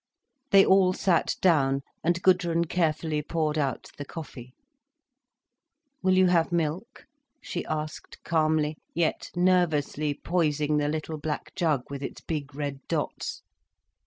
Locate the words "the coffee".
3.99-4.55